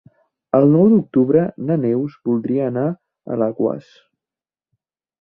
[0.59, 3.95] El nou d'octubre na Neus voldria anar a Alaquàs.